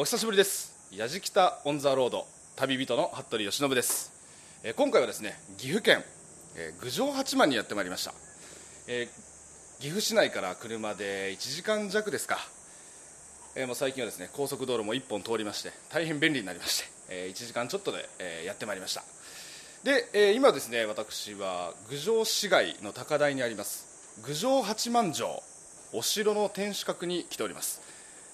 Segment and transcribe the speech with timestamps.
[0.00, 0.72] お久しぶりです。
[0.96, 4.10] やじきたオンザロード旅人の服部由伸です、
[4.62, 6.02] えー今回はですね岐阜県、
[6.56, 8.14] えー郡上八幡にやってまいりました、
[8.88, 12.38] えー岐阜市内から車で1時間弱ですか、
[13.54, 19.02] えーもう最近はですね高速道路も1本通りまして大変便利になりまして、え1時間ちょっとで、えーやってまいりました。
[19.84, 23.84] で、えー今ですね私は郡上市街の高台にあります
[24.24, 25.42] 郡上八幡城
[25.92, 27.82] お城の天守閣に来ております、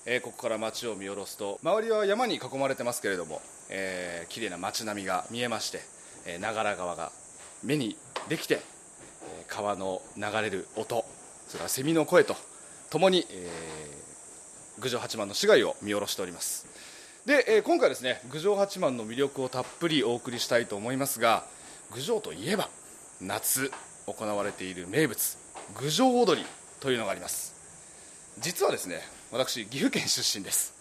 [0.09, 5.80] えーここから街を見下ろすと周りは山に囲まれてますけれども、えー綺麗な街並みが見えまして、
[6.27, 7.10] えー長良川が
[7.65, 7.96] 目に
[8.29, 11.05] できて、えー川の流れる音
[11.48, 12.37] それからセミの声と
[12.88, 16.66] ともに、えー郡上八幡の市街を見下ろしております。
[17.27, 21.45] で、えー今回ですね郡上八幡の魅力をたっぷりお送りしたいと思いますが
[21.93, 22.68] 郡上といえば
[23.20, 23.73] 夏
[24.07, 25.37] 行われている名物
[25.80, 26.46] 郡上踊り
[26.79, 27.57] というのがあります。
[28.38, 29.01] 実はですね
[29.36, 30.74] 私岐阜県出身です。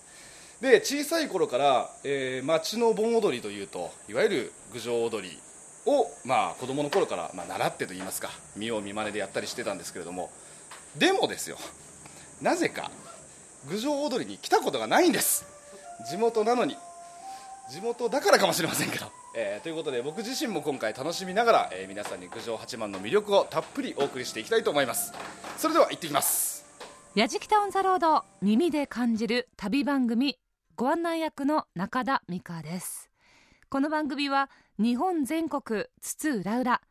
[0.62, 5.38] で小さい頃から、えー町の盆踊りというといわゆる郡上踊り
[5.86, 10.32] を、まあ、子供の頃から、まあ、習ってと言いますか見よう見まねでやったりしてたんですけれども
[10.98, 11.58] でもですよ
[12.42, 12.90] なぜか
[13.70, 15.46] 郡上踊りに来たことがないんです。
[16.10, 16.78] 地元なのに。
[17.70, 25.14] 地元だからかもしれませんけど、えーということで僕自身も今回楽しみながら、えー皆さんに郡上八幡の魅力をたっぷりお送りしていきたいと思います。
[25.58, 26.55] それでは行ってきます。
[27.16, 30.38] やじきたオンザロード耳で感じる旅番組
[30.76, 33.10] ご案内役の中田美香です。
[33.70, 36.82] この番組は日本全国津々浦々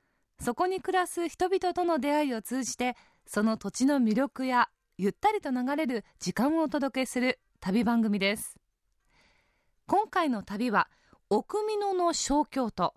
[0.41, 8.56] そこに暮らす人々との出会いを通じてその土地の魅力やゆったりと流れる時間をお届けする旅番組です。
[9.86, 10.89] 今回の旅は
[11.28, 12.95] 奥美濃の小京都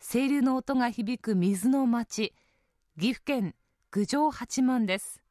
[0.00, 2.32] 清流の音が響く水の町
[2.98, 3.54] 岐阜県
[3.90, 5.21] 郡上八幡です。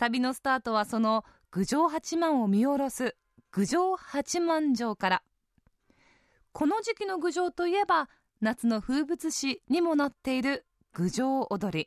[0.00, 3.16] 旅のスタートはその郡上八幡を見下ろす
[3.52, 5.22] 郡上八幡城から。
[6.52, 8.08] この時期の郡上といえば
[8.40, 11.86] 夏の風物詩にもなっている郡上踊り。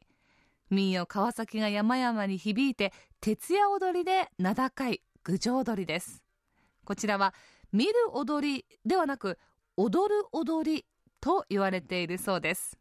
[0.70, 6.24] 民謡川崎が山々に響いて徹夜踊りで名高い郡上踊りです。
[6.86, 7.34] こちらは
[7.72, 9.40] 見る踊りではなく
[9.76, 10.86] 踊る踊り
[11.20, 12.78] と言われているそうです。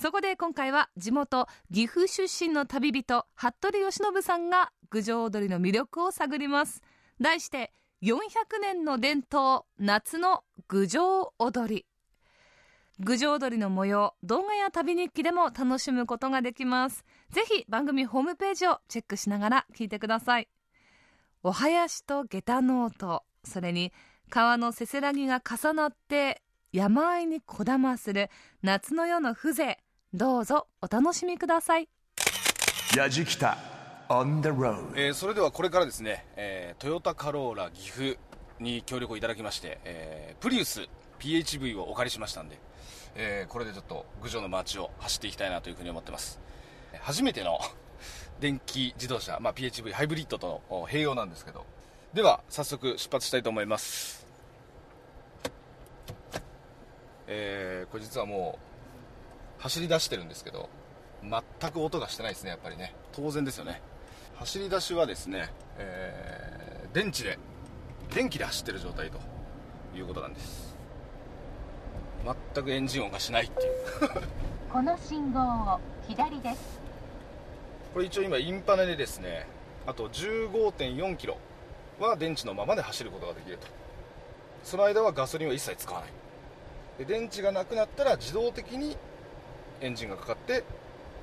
[0.00, 6.82] そこで今回は地元岐阜出身の旅人服部由伸さんが郡上踊りの魅力を探ります。
[7.18, 8.18] 題して400
[8.60, 11.86] 年の伝統夏の郡上踊り。
[13.00, 17.06] 郡上踊りの模様動画や旅日記でも楽しむことができます。
[17.30, 20.48] ぜひ番組ホームページをチェックしながら聞いてください。
[21.42, 23.94] お囃子と下駄の音それに
[24.28, 28.28] 川のせせらぎが重なって山あいにこだまする
[28.62, 29.85] 夏の夜の風情。
[30.14, 31.88] どうぞお楽しみください。
[32.96, 33.58] やじきた
[34.08, 38.16] on the road えーそれではこれからですね、えートヨタカローラ岐阜
[38.60, 42.58] に協力をいただきまして、えープリウス PHV をお借りしましたんで、
[43.16, 46.40] えーこれでちょっと郡上の街を走っていきたいなというふうに思ってます。
[46.92, 47.58] えー初めての
[48.40, 51.66] 電気自動車、まあ、PHV ハイブリッドとのお併用なんですけど。
[52.14, 54.24] では早速出発したいと思います。
[57.26, 58.75] えーこれ実はもう
[59.66, 60.68] 走り出してるんですけど
[61.22, 62.94] 全く音がしてないですねやっぱりね。
[63.12, 63.82] 当然ですよね。
[64.36, 66.56] 走り出しはですね、えー
[66.96, 67.38] 電池で
[68.14, 69.18] 電気で走ってる状態と
[69.94, 70.74] いうことなんです。
[72.54, 73.72] 全くエンジン音がしないっていう。
[74.72, 76.80] この信号を左です。
[77.92, 79.46] これ一応今インパネでですね。
[79.86, 81.36] あと15.4キロ
[81.98, 83.66] は電池のままで走ることができると。
[84.62, 86.10] その間はガソリンは一切使わない。
[86.98, 88.96] で電池がなくなったら自動的に
[89.80, 90.64] エンジンがかかって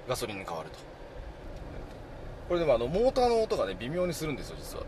[0.08, 0.80] ガソリンに変わると。
[2.48, 4.84] これでもあのモーターの音がね微妙にするんですよ実は。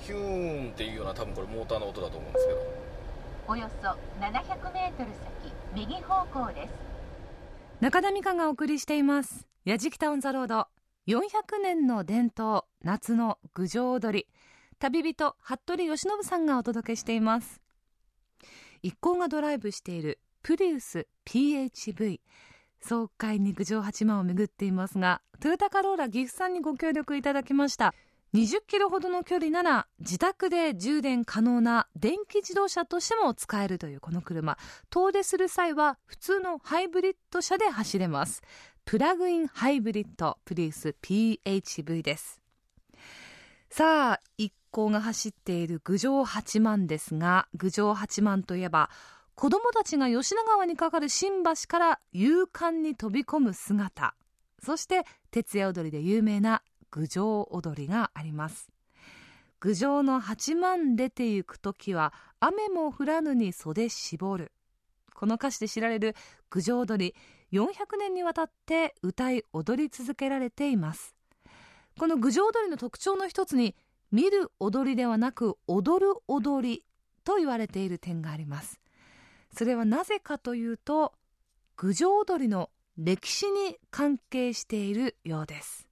[0.00, 2.58] ヒューンっていうような多分これモーターの音だと思うんですけど。
[3.48, 6.72] およそ700メートル先右方向です。
[7.80, 10.66] 中田美香がお送りしています「やじきた on the road」
[11.06, 14.26] 400年の伝統夏の郡上踊り。
[14.80, 17.60] 旅人服部由伸さんがお届けしています。
[18.82, 22.20] 一行がドライブしているプリウス PHV
[22.80, 27.94] 爽快に郡上八幡を巡っていますがトヨタカローラ岐阜さんにご協力いただきました。
[28.34, 34.58] 20キロほどの距離なら自宅で充電可能な電気自動車としても使えるというこの車。
[34.90, 38.42] 遠出する際は普通のハイブリッド車で走れます。
[38.84, 42.42] プラグインハイブリッドプリウス PHV です。
[43.70, 48.90] さあ一行が走っている郡上八幡ですが郡上八幡といえば
[49.40, 54.16] 子供たちが吉野川に架かる新橋から勇敢に飛び込む姿。
[54.60, 58.68] そして徹夜踊りで有名な郡上踊りがあります。
[59.60, 64.50] 郡上の八幡出て行く時は雨も降らぬに袖絞る。
[65.14, 66.16] この歌詞で知られる
[66.50, 67.14] 郡上踊り
[67.56, 71.14] 400年にわたって歌い踊り続けられています。
[71.96, 73.76] この郡上踊りの特徴の一つに
[74.10, 76.84] 見る踊りではなく踊る踊り
[77.22, 78.80] と言われている点があります。
[79.58, 81.14] それはなぜかというと
[81.76, 85.88] 郡上踊りの歴史に関係しているようです。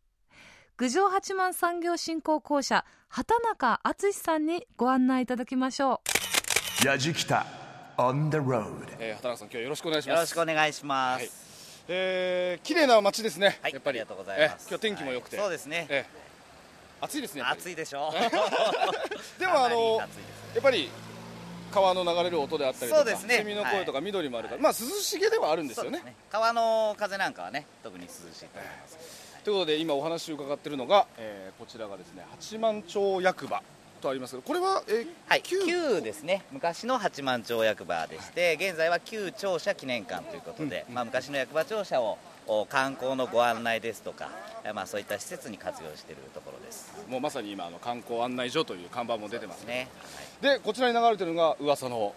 [0.76, 6.00] 郡上八幡産業振興公社畑中敦さんにご案内いただきましょ
[6.84, 6.86] う。
[6.86, 7.44] やじきた
[7.98, 10.14] on the road えー、畑中さん今日はよろしくお願いします。
[10.14, 11.22] よろしくお願いします。
[11.22, 11.30] はい。
[11.88, 13.98] えー、綺麗な街ですね、はい、やっぱり。
[13.98, 14.66] ありがとうございます。
[14.66, 15.88] えー今日天気も良くて、はいそうですね。
[15.90, 16.26] えー
[17.00, 18.10] 暑いですね暑いでしょ
[19.38, 20.90] でもあのかなり暑いですやっぱり
[21.76, 23.16] 川の流れる音であったりとか、ね。
[23.16, 24.04] セミの声とかはい。
[24.04, 24.62] 緑もあるから、はい。
[24.62, 25.98] まあ涼しげではあるんですよね。
[25.98, 28.98] そう川の風なんかはね、特に涼しいと思います。
[29.44, 33.62] ということで今お話を伺っているのが、えーこちらがですね八幡町役場
[34.00, 36.44] とありますけどこれは、えーはい、旧旧ですね。
[36.52, 42.18] 昔の八幡町役場でして、現在は旧庁舎記念館ということで、まあ、昔の役場庁舎をお
[42.68, 44.30] 観光のご案内ですとか、
[44.64, 46.92] えまあ、そういった施設に活用しているところです。
[47.08, 49.88] もうまさに今あの観光案内所という看板も出てますね。
[50.42, 52.12] ね、でこちらに流れてるのが噂のは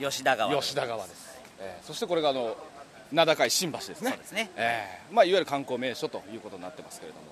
[0.00, 2.56] い、吉田川吉田川です、えーそしてこれがあの
[3.12, 4.10] 名高い新橋ですね。
[4.10, 4.50] そうですね。
[4.56, 7.26] えーまあ、いわゆる観光名所ということになってますけれども。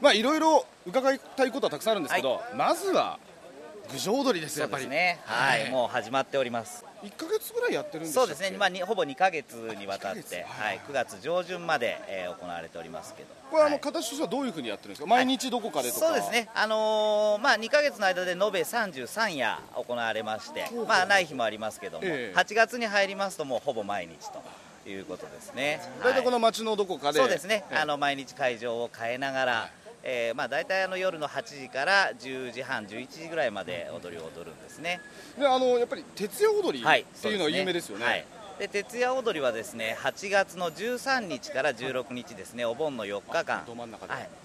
[0.00, 3.18] まあいろいろ伺いたいことはたくさんあるんですけど、まずは
[3.90, 4.88] 郡上踊りですよやっぱり。
[4.88, 5.20] ね。
[5.24, 10.30] はい、はいもう始まっております1か月ぐらいやってるんですそうですね、まあ、にほぼ2か月にわたっ2ヶ月。
[10.30, 10.76] て、ははい。
[10.76, 13.28] い、9月上旬まで、えー行われておりますけど。
[13.50, 13.80] これはあのはい。
[13.80, 22.38] 形としてはどういうふうにやってるんですか、毎日どこかでとか、そうですね、あのーまあ、2か月の間で延べ33夜行われまして、まあ、ない日もありますけども、ええ。
[22.38, 24.42] 8月に入りますと、もうほぼ毎日と
[24.88, 25.80] いうことですね。
[26.02, 27.78] 大体このはい街のどこかで、そうですね、ええ。
[27.78, 29.70] あの毎日会場を変えながら、
[30.02, 35.00] えーまあ、大体あの夜の8時から10時半、11時ぐらいまで踊りを踊るんですね。
[35.38, 38.04] であのやっぱり徹夜踊りはい、っていうのは有名ですよね。
[38.04, 38.24] はい。
[38.58, 43.58] で徹夜踊りはですね8月の13日から16日ですねお盆の4日間。
[43.58, 43.66] はい、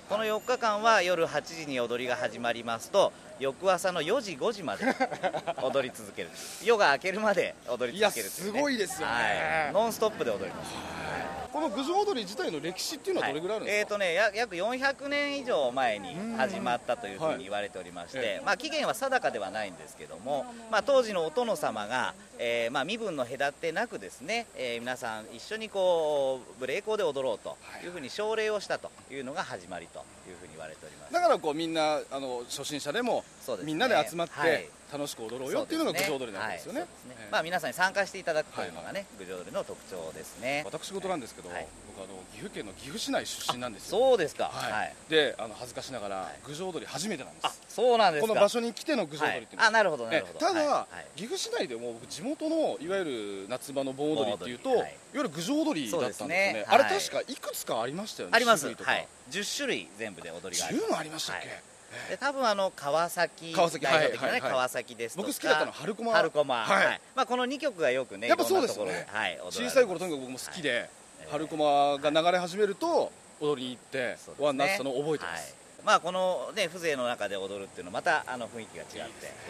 [0.08, 4.86] この4日間は夜8時に踊りが始まりますと翌朝の4時5時まで
[5.64, 6.30] 踊り続ける。
[6.64, 8.32] 夜が明けるまで踊り続けるね。
[8.34, 9.14] いやすごいですよね。
[9.14, 11.13] はい、ノンストップで踊ります
[11.54, 27.88] この郡上踊り自体の歴史っていうのはどれぐらいあるんですか、えーとね、や約400年以上前に始まったというふうに言われておりまして、はいえまあ、期限は定かではないんですけども、まあ、当時のお殿様が、えーまあ、身分の隔てなくですね、えー皆さん一緒にこう無礼講で踊ろうとい。
[27.88, 31.14] うふうに奨励をしたというのが始まりというふうに言われております。
[31.14, 33.24] だからこうみんなあの初心者でも
[33.64, 34.58] みんなで集まっはい。
[34.58, 36.82] て楽しく踊ろうよっていうのが郡上踊りなわけですよね。
[36.82, 40.62] はいそうですええまあ、皆さんに参加していただくというのがね、郡上踊りの特徴ですね。
[40.66, 44.00] 私事なんですけど、はい僕あの岐阜県の岐阜市内出身なんですよ。
[44.00, 44.46] そうですか。
[44.46, 44.94] はいはい。
[45.10, 48.28] であの恥ずかしながらい郡上踊り初めてなんであす。、そうなんですか。
[48.28, 50.38] この場所に来ての郡上踊りってあ、なるほど、なるほど。
[50.38, 58.62] えただ、岐阜市内でも僕地元のいわゆる夏場の盆踊りっていうと、いい、わゆる郡上踊りだったんですよねあれはい確かいくつかありましたよねあります。
[58.62, 59.08] 種類とかはい。
[59.32, 60.88] 10種類全部で踊りがあります。
[60.88, 61.73] 10もありましたっけ、はい
[62.10, 66.12] で多分あの川崎川崎代表的なね川崎ですとか僕好きだったのは春駒。
[66.12, 66.56] 春駒。
[66.56, 66.86] はい。
[66.86, 67.02] はい。
[67.16, 69.08] まあこの2曲がよくねやっぱそうですよね。
[69.12, 70.90] はい小さい頃とにかく僕も好きで、え
[71.22, 74.36] え春駒が流れ始めると踊りに行ってそうですね。
[74.38, 75.86] 終わんなったのを覚えてます、はい。
[75.86, 78.98] まあこのね風情の中で踊るっていうのはまたあの雰囲気が違って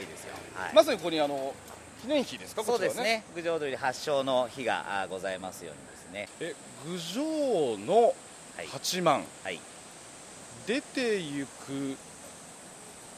[0.01, 0.33] いいですよ。
[0.55, 0.73] はい。
[0.73, 1.53] まさにここにあの
[2.01, 2.63] 記念碑ですか？
[2.63, 3.23] そうですね。
[3.33, 6.29] 郡上踊り発祥の日があございますようにですね。
[6.39, 8.13] え郡上の
[8.55, 8.67] はい。
[8.67, 9.59] 八幡、はい。
[10.67, 11.97] 出て行く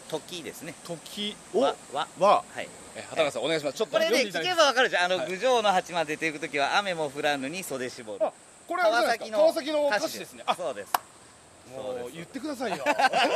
[0.10, 0.74] 時ですね。
[0.86, 2.08] 時をわわ。
[2.20, 2.68] ははい。
[2.96, 3.78] え畑中さんお願いします。
[3.78, 5.28] ちょっとこれね聞けばわかるじゃんあのはい。
[5.28, 8.26] 郡上の八幡出ていく時は雨も降らぬに袖絞る。
[8.26, 8.32] あ
[8.68, 9.38] これはあれじゃないですか？
[9.38, 10.44] 川崎の歌詞ですね。
[10.46, 10.92] あそうです。
[11.76, 12.84] もそう言ってくださいよ。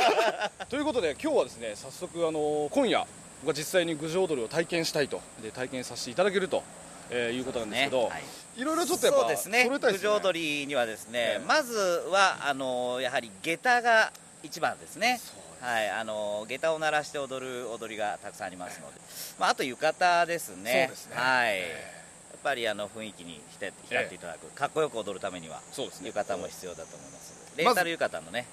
[0.70, 3.04] ということで今日はですね早速あの今夜
[3.42, 5.20] 僕は実際に郡上踊りを体験したいと。
[5.42, 6.62] で体験させていただけると、
[7.10, 8.22] えーいうことなんですけど、はい。
[8.56, 9.68] いろいろちょっとやっぱそうですね。
[9.68, 11.44] 郡上踊りにはですね、ええ。
[11.46, 11.74] まず
[12.10, 14.12] はあのやはり下駄が
[14.42, 15.20] 一番ですね。
[15.24, 19.00] そうはいあの下駄を鳴らして踊る踊りがたくさんありますので、
[19.38, 20.86] まあ、あと浴衣ですね。
[20.88, 21.16] そうですね。
[21.16, 22.00] はい、え
[22.32, 26.08] やっぱりあの雰囲気に浸って浸っていただく、かっこよく踊るためにはそうですね。
[26.08, 28.46] 浴衣も必要だと思いますレンタル浴衣のね、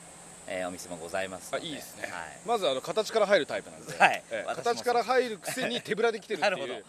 [0.48, 1.66] えーお店もございますので。
[1.66, 2.12] あいいですね、はい。
[2.46, 4.24] まずあの形から入るタイプなんで、はい。
[4.32, 6.58] えー形から入るくせに手ぶらで来てるっていう。
[6.60, 6.86] なる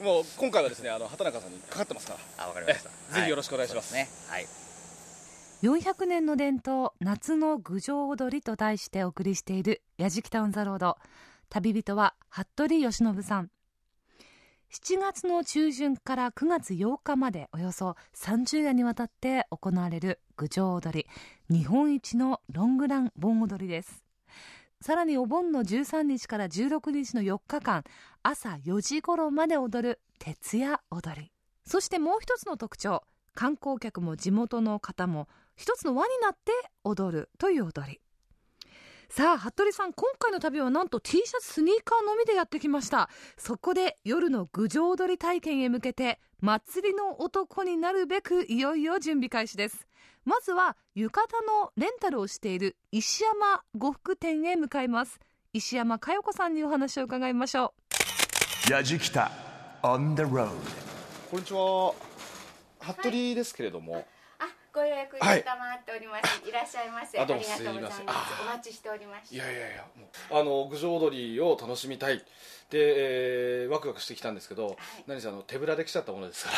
[0.04, 2.44] もう今回はですねあの畑中さんにかかってますから。
[2.44, 2.90] あわかりました。
[3.12, 3.88] えぜひよろしくお願いします。
[3.88, 4.30] そうですね。
[4.30, 4.63] はい
[5.64, 10.98] 400年の伝統夏の郡上踊りと題してお送りしている「やじきた on the road」
[11.48, 13.50] 旅人は服部義信さん。
[14.70, 21.08] 7月の中旬から9月8日までおよそ30夜にわたって行われる郡上踊り。
[21.48, 24.04] 日本一のロングラン盆踊りです。
[24.82, 27.84] さらにお盆の13日から16日の4日間
[28.22, 31.32] 朝4時頃まで踊る徹夜踊り。
[31.64, 33.02] そしてもう一つの特徴
[33.34, 36.52] 観光客も地元の方も一つの輪になって
[36.84, 38.00] 踊るという踊り。
[39.08, 43.08] さあ服部さん今回の旅はなんと T シャツスニーカーのみでやってきました。
[43.36, 49.86] そこで夜の郡上踊り体験へ向けて祭りの男になるべくいよいよ準備開始です。
[50.24, 55.20] まずは浴衣のレンタルをしている石山呉服店へ向かいます。
[55.52, 57.74] 石山佳代子さんにお話を伺いましょ
[58.68, 58.72] う。
[58.72, 59.30] やじきた
[59.82, 60.48] on the road
[61.30, 61.94] こんにちは。
[62.80, 64.13] 服部ですけれども、あ、
[64.74, 66.42] ご予約承っております。
[66.48, 67.16] い、らっしゃいませ。
[67.16, 68.02] ありがとうございます。
[68.42, 69.34] お待ちしておりました。
[69.36, 69.84] いやいやいや
[70.32, 72.18] あの郡上踊りを楽しみたい。
[72.70, 74.76] で、えーワクワクしてきたんですけど、
[75.06, 76.50] 何せあの手ぶらで来ちゃったものですか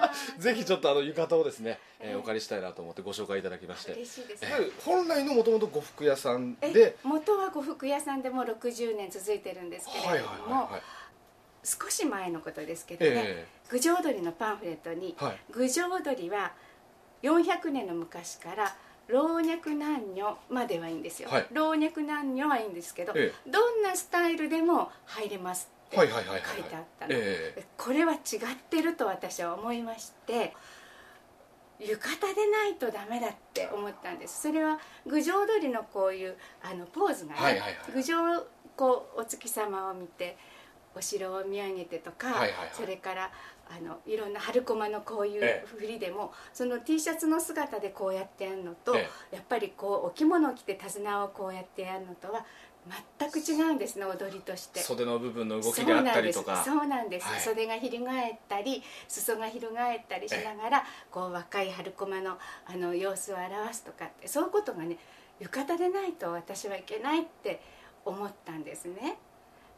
[0.00, 0.10] ら。
[0.38, 3.92] ぜひちょっとあの浴衣をですね、えーお借りしたいなと思ってご紹介いただきまして。
[3.92, 4.44] 嬉しいです。
[4.44, 10.82] やはり本来のもともと呉服屋さんえで元は呉服屋さんでもう60年続いてるんですけれども、はいはいはいはい。
[11.62, 15.38] 少し前のことですけどね、え郡上踊りのパンフレットに、はい。
[15.52, 16.52] 郡上踊りは
[17.22, 18.74] 400年の昔から
[19.08, 21.46] 老若男女まではいいんですよ、はい。
[21.52, 27.66] 老若男女はいいんですけど、えどんなスタイルでも入れますって書いてあったの、ええ。
[27.76, 28.18] これは違っ
[28.70, 30.54] てると私は思いまして
[31.80, 34.42] 浴衣でないとダメだって思ったんです。
[34.42, 37.60] それは郡上踊りのこういうあのポーズがね、
[37.92, 38.16] 郡上
[38.76, 40.36] こうお月様を見て
[40.94, 42.70] お城を見上げてとか、はいはいはい。
[42.72, 43.30] それから
[43.70, 52.44] あのいろんな春駒のこういうえ振りでも、その T シャツの姿でこうやってやるのと、えやっぱりこうお着物を着て手綱をこうやってやるのとは
[53.18, 54.80] 全く違うんですね踊りとして。
[54.80, 56.62] 袖の部分の動きであったりとか。
[56.64, 57.26] そうなんです。
[57.26, 57.40] はい。
[57.40, 64.96] 袖が翻ったり裾が翻ったりしながらこう若い春駒のあの様子を表すとかってそういうことがね
[65.38, 67.60] 浴衣でないと私はいけないって
[68.04, 69.18] 思ったんですね。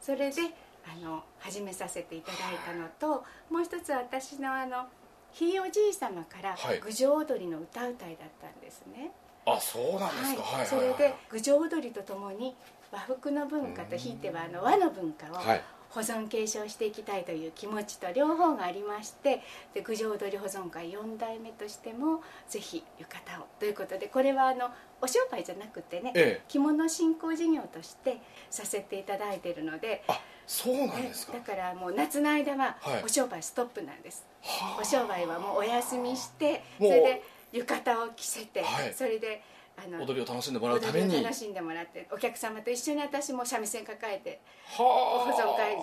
[0.00, 0.42] それで
[0.86, 4.86] あの始めさせていただいたのともう一つ私のあの
[5.32, 6.80] ひいおじい様からはい。
[6.80, 9.12] 郡上踊りの歌うたいだったんですね、
[9.46, 12.54] あそうなんですか、はい、それで郡上踊りとともに
[12.90, 15.62] 和服の文化とひいてはあの和の文化をはい
[15.94, 19.42] 保存継承していきたいという気持ちと両方がありまして
[19.74, 23.46] で郡上踊り保存会4代目としてもぜひ浴衣を。
[23.58, 24.70] ということでこれはあの
[25.02, 26.44] お商売じゃなくてね、ええ。
[26.48, 28.18] 着物振興事業として
[28.50, 31.34] させていただいているのであそうなんねですか。
[31.34, 33.04] だからもう夏の間ははい。
[33.04, 34.80] お商売ストップなんです、はあ。
[34.80, 37.22] お商売はもうお休みしてそれで
[37.52, 38.94] 浴衣を着せて、はい。
[38.94, 39.42] それで
[39.76, 41.22] あの踊りを楽しんでもらうために。
[41.22, 44.40] 楽しんでもらってお客様と一緒に私も三味線抱えて
[44.76, 45.32] はあ。
[45.32, 45.76] 保存会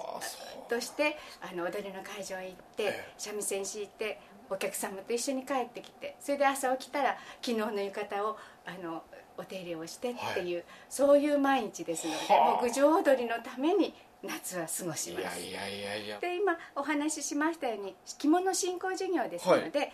[0.70, 3.14] としてあの踊りの会場へ行ってええ。
[3.18, 4.20] 三味線敷いて
[4.50, 9.04] お客様と一緒に帰ってきてそれで朝起きたら昨日の浴衣をあの
[9.38, 12.52] お手入れをしてっていう、そういう毎日ですのではあ。
[12.56, 15.40] もう郡上踊りのために夏は過ごします。
[15.40, 16.20] いやいやいやいや。
[16.20, 19.94] で今お話ししましたように着物振興事業ですので、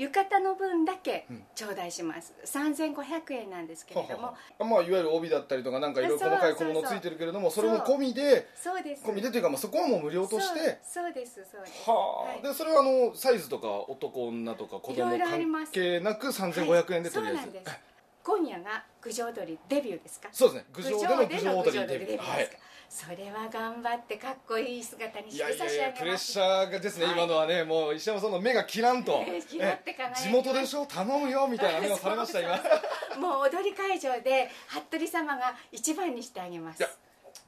[0.00, 1.42] 浴衣の分だけうん。
[1.54, 9.04] 頂戴します、3500円なんですけれども、はあまあ、いわゆる帯だったりとかなんかいろいろ細かい小物ついてるけれどもそれも込みでそうです。
[9.04, 10.78] 込みでというか、まあ、そこはもう無料として。
[10.82, 11.90] そうですそうです。
[11.90, 12.42] はあ、はい。
[12.42, 15.72] でそれはあのサイズとか男女とか子供関す。
[15.72, 17.78] 係なく3500円でとりあえず、はいそうなんです。
[18.22, 20.28] 今夜が郡上踊りデビューですか？
[20.32, 20.66] そうですね。
[20.72, 22.06] 郡上での郡上踊りデビュー。
[22.06, 22.48] ですか、はい
[22.92, 26.00] それは頑張ってかっこいい姿にいして差やいやいやし上げます。
[26.00, 27.14] プレッシャーがですね、はい。
[27.14, 29.24] 今のはねもう石山さんの目がキランと。
[29.28, 30.84] えーキラって地元でしょ？
[30.86, 32.58] 頼むよみたいな目をされました今。
[33.20, 36.80] もう踊り会場で服部様が一番にしてあげます。
[36.80, 36.90] いや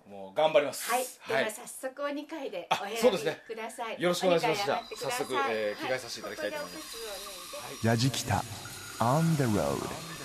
[0.09, 0.89] もう頑張ります。
[0.89, 4.01] はい、では早速お二階であお選びください。
[4.01, 6.97] よろしくお願いしますじゃあ早速えー着替えさせていただきたいと思います。
[6.97, 8.45] はいここでお靴を脱いでやじきた
[9.01, 10.22] on the road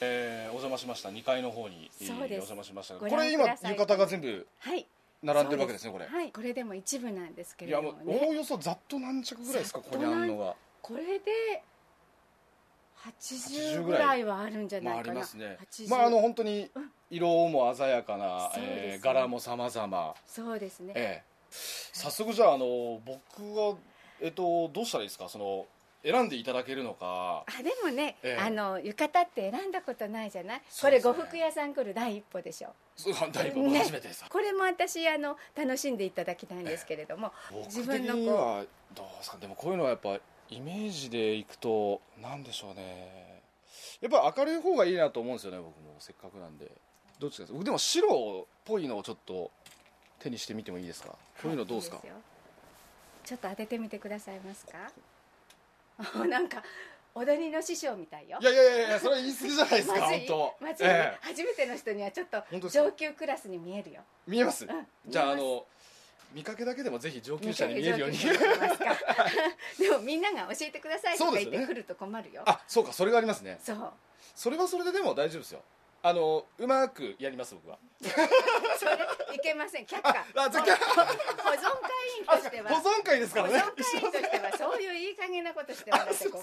[0.00, 1.08] えーお邪魔しました。
[1.10, 4.86] 2階の方にえーお邪魔しましたこれ今浴衣が全部はい。
[5.22, 6.06] 並んでるわけですねこれ。
[6.06, 7.98] はい、これでも一部なんですけれどもね。
[8.06, 11.62] おおよそざっと何着ぐらいですかここにあるのがこれで
[13.20, 14.24] 80 80ぐらい。
[14.24, 15.00] はあるんじゃまああな。
[15.02, 15.14] いかな。
[15.14, 15.58] りますね。
[15.72, 16.90] 80まああの本当にうん。
[17.08, 18.76] 色も鮮やかな、そうですね。
[18.94, 20.14] えー柄も様々。
[20.26, 20.92] そうですね。
[20.96, 21.24] ええ。
[21.92, 23.76] 早速じゃああの僕は
[24.20, 25.28] えっとどうしたらいいですか？
[25.28, 25.66] その
[26.08, 27.44] 選んでいただけるのか。
[27.46, 28.42] あでもね、ええ。
[28.42, 30.64] あの浴衣って選んだことないじゃない、ね。
[30.80, 32.68] これ呉服屋さん来る第一歩でしょ。
[32.94, 37.32] そうだいぶね初めてです、これも私あの楽しんでいただきたいんですけれども、
[37.66, 39.38] 自僕的分のこにはどうですか？
[39.38, 43.42] でもこういうのはやっぱイメージでいくとなんでしょうね。
[44.00, 45.96] やっぱ明るい方がいいなと思うんですよね僕も。
[45.98, 46.70] せっかくなんで。
[47.18, 49.50] どっちですか僕でも白っぽいのをちょっと
[50.18, 51.08] 手にしてみてもいいですか？
[51.42, 52.16] こういうのどうですか、はいいいよ。
[53.24, 54.72] ちょっと当ててみてくださいますか？
[54.86, 54.90] あ
[56.28, 56.62] なんか
[57.14, 58.38] 踊りの師匠みたいよ。
[58.40, 60.64] いやいやいやいやそれは言い過ぎじゃないですかまずい本当。
[60.64, 61.18] まずい、ええ。
[61.22, 62.84] 初めての人にはちょっと本当ですか？
[62.84, 64.02] 上級クラスに見えるよ。
[64.26, 64.68] 見えます、ん
[65.06, 65.44] じゃあ見えます。
[65.44, 65.66] あの
[66.32, 68.18] 見かけだけでもぜひ上級者に見えるように。
[68.18, 68.96] 上級者に見えますか？
[69.78, 71.66] でもみんなが教えてくださいとか言っそうですよね。
[71.66, 72.42] てくると困るよ。
[72.44, 73.58] あそうかそれがありますね。
[73.62, 73.92] そう。
[74.34, 75.62] それはそれででも大丈夫ですよ。
[76.02, 77.78] あのうまくやります僕は
[79.34, 79.84] いけません。
[79.84, 80.12] 却下。
[80.34, 80.68] 保存会
[82.18, 82.70] 員としては。
[82.70, 83.58] 保存会ですからね。
[83.60, 86.42] 保存会員としては そういういい加減なことしてもらって困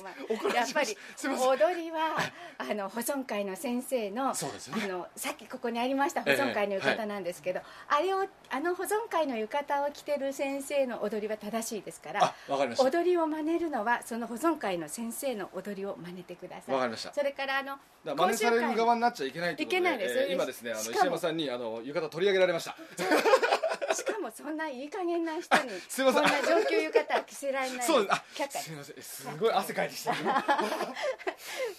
[0.50, 2.18] るやっぱり踊りは
[2.58, 4.84] あの保存会の先生のそうですよね。
[4.86, 12.86] あのさっきここにありました保存会の浴衣なんですけど、あれをあの保存会の浴衣を着てる先生の踊りは正しいですからあわかりました。
[12.86, 16.76] 踊りを真似るのはその保存会の先生の踊りを真似てください。
[16.76, 17.14] わかりました。
[17.14, 20.20] それからあの真似される側になっちゃいけないということでいけないです。
[20.20, 22.76] えー今ですねあの石山さんにあの浴衣取り上げられました。
[23.94, 26.24] しかもそんないい加減な人にすいません。
[26.24, 28.14] こんな上級浴衣は着せられないそうです。
[28.14, 28.60] あ却下。
[28.60, 29.02] すみません。
[29.02, 30.14] すごい汗かいてきた。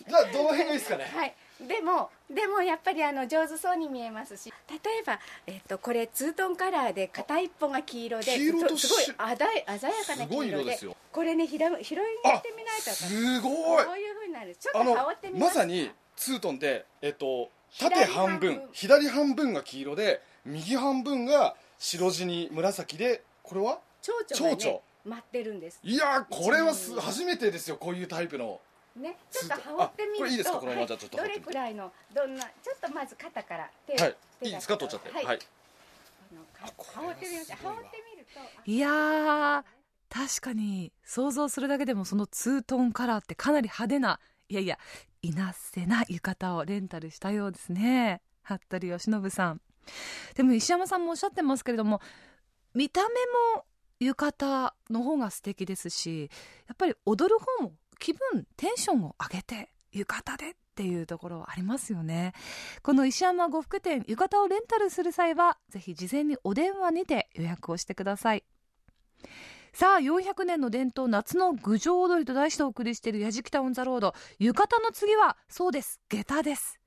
[0.06, 1.10] じゃあどの辺がいいですかね？
[1.12, 10.78] はい、でもでもやっぱりあの上手そうに見えますし例えば、えっと、これツートンカラーで片一方が黄色ですごいし鮮や鮮やかな黄色で
[11.12, 13.84] これねひら拾いに行ってみないとすごい。
[13.84, 14.54] こういうふうになる。
[14.56, 18.62] ちょっと羽織ってみまますさにツートンでえっと縦左半分。
[18.72, 23.78] 左半分が黄色で右半分が白地に紫でこれは？
[24.02, 24.76] 蝶々が蝶々。
[24.78, 25.80] ね待ってるんです。
[25.82, 28.60] いやーこれはす初めてですよこういうタイプの。
[28.96, 30.58] ねちょっと羽織ってみるとあこれいいですか？
[30.58, 30.86] このままはい。
[30.86, 34.16] じゃあちょっと羽どれくらいのどんなちょっとまず肩から手はい。
[34.40, 34.76] 手いいですか？
[34.76, 35.38] 取っちゃってはい、はい。
[36.94, 37.74] 羽織ってみますすごいわ。
[37.74, 38.40] 羽織ってみると。
[38.40, 39.64] あいやー
[40.10, 44.78] 確かに想像するだけでもそのツートンカラーってかなり派手ないやいや
[45.24, 48.20] いなせな浴衣をレンタルしたようですね。
[48.42, 49.60] 服部由伸さん。
[50.34, 52.00] でも石山さんもおっしゃってますけれども
[52.74, 53.08] 見た目
[53.56, 53.64] も
[54.00, 56.30] 浴衣の方が素敵ですし
[56.66, 62.32] やっぱり踊る方も気分テンションを上げて浴衣でっていうところありますよね。
[62.82, 68.44] この石山呉服店浴衣をレンタルする際はぜひ事前にお電話にて予約をしてください。
[69.74, 74.14] さあ400年の伝統夏の郡上踊りと題してお送りしているやじきたオンザロード。
[74.38, 76.78] 浴衣の次はそうです下駄です。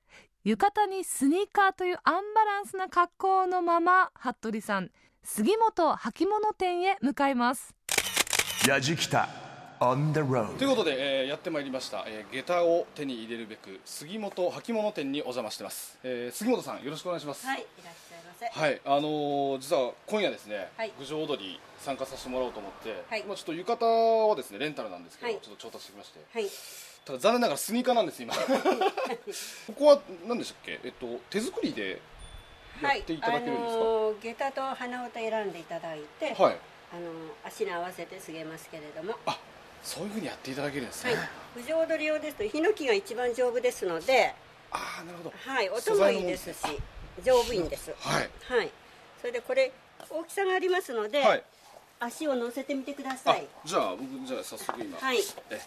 [0.42, 4.90] 浴衣にスニーカーというアンバランスな格好のまま服部さん。
[5.22, 7.74] 杉本履物店へ向かいます。
[8.66, 9.28] やじきた
[9.80, 10.20] on the
[10.58, 17.46] とい road うことで、えーやってまいりました、えー、下駄を手に入れるべく杉本履物店にお邪魔してます、えー杉本さんよろしくお願いします。
[17.46, 18.60] はい、いらっしゃいませ。
[18.60, 20.92] はい、あのー実は今夜ですね、はい。
[20.98, 23.24] 郡上踊り参加させてもらおうと思って、はい。
[23.24, 25.40] まあちょっと浴衣はですねレンタルなんですけど、はい。
[25.42, 26.20] ちょっと調達してきまして。
[26.32, 26.48] はい、
[27.04, 28.34] ただ残念ながらスニーカーなんです今。
[29.68, 30.80] ここは何でしたっけ？
[30.84, 32.00] えっと手作りで
[32.82, 36.34] やっていただけるんですか、あのー下駄と鼻歌選んでいただいて、はい。
[36.34, 36.56] あのー
[37.44, 39.38] 足に合わせてすげますけれども、あ
[39.82, 44.34] そういうふうにやっていただけるんですね、はい、不浄踊り用ですとヒノキが一番丈夫ですので、
[44.70, 45.32] ああなるほど。
[45.36, 46.56] はい、音もいいですし、
[47.22, 47.94] 丈夫いいんです。
[47.98, 48.30] はい。
[48.42, 48.70] はい、
[49.20, 49.70] それでこれ
[50.10, 51.44] 大きさがありますので、はい
[52.00, 53.46] 足を乗せてみてくだあさい。
[53.64, 54.98] じゃあ僕じゃあ早速今。
[54.98, 55.18] はい。
[55.50, 55.60] え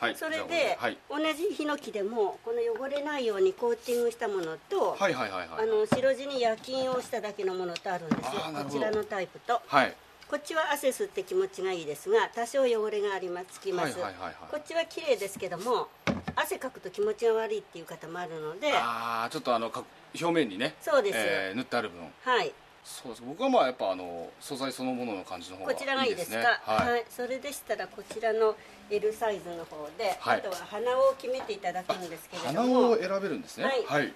[0.00, 0.16] はい。
[0.16, 0.98] それで、あはい。
[1.08, 8.22] 同じヒノキでもこの汚れないようにコーティングしたものと、はいはいはいはいあの白地に夜勤をしただけのものとあるんですよ。
[8.64, 9.60] こちらのタイプと。
[9.66, 9.94] はい。
[10.28, 13.46] こっちは汗吸って気持ちがいいですが多少汚れがあります。
[13.52, 14.34] つきます、はいはいはいはい。
[14.50, 15.88] こっちは綺麗ですけども
[16.36, 18.72] 汗かくと気持ちが悪いっていう方もあるので。
[18.74, 19.84] ああちょっとあのか
[20.20, 20.74] 表面にね。
[20.82, 22.52] そうですえー塗ってある分はい
[22.88, 23.22] そうです。
[23.24, 26.36] 僕はまあやっぱあの素材そのものの感じの方がこちらがいいですか？
[26.38, 26.44] ね。
[26.64, 28.56] はい、はい、それでしたらこちらの
[28.90, 30.38] L サイズの方で、はい。
[30.38, 33.64] あとは鼻を決めていただくんですけれど鼻もを選べるんですね。
[33.64, 33.84] はい。
[33.84, 34.14] はい、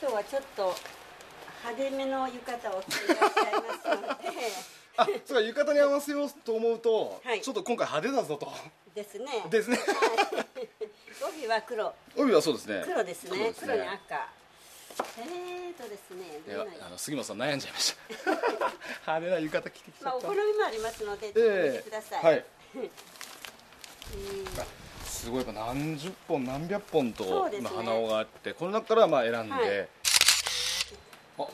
[0.00, 0.74] 今日はちょっと
[1.64, 4.42] 派手めの浴衣を着ていらっしゃいますので。
[4.94, 7.40] あそうか浴衣に合わせようと思うと、はい。
[7.40, 8.52] ちょっと今回派手だぞと。
[8.94, 9.46] ですね。
[9.48, 9.78] ですね。
[11.26, 11.94] 帯は黒。
[12.16, 12.82] 帯はそうですね。
[12.84, 13.54] 黒ですね。
[13.58, 14.28] 黒に赤
[15.18, 18.30] えーとですねいやあの杉本さん悩んじゃいました。
[19.12, 20.04] 派手な浴衣着てきちゃった。
[20.04, 22.44] まあお好みもありますのでちょっと見てえください、えはい。
[22.76, 22.88] うん
[25.04, 27.70] すごいやっぱ何十本何百本そとうですね。
[27.70, 29.88] 今鼻緒があってこの中からまあ選んで、はい。
[31.38, 31.46] あ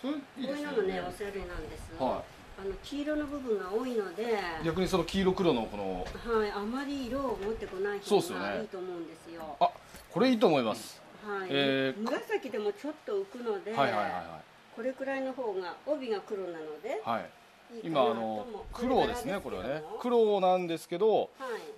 [0.00, 2.22] それいいこういうのもねおしゃれなんです、は
[2.56, 6.06] あの黄色の部分が多いので逆にその黄色黒のこの
[6.38, 9.56] はい、あまり色を持ってこない方そうっすよねがいいと思うんですよ。
[9.58, 9.70] あ
[10.12, 14.40] これいいと思います、はい、えー紫でもちょっと浮くので、はいはいはいは
[14.76, 17.30] これくらいの方が帯が黒なのでいはい。
[17.74, 19.82] いい今あのも黒ですねこれはね。
[20.00, 21.28] 黒なんですけどはい。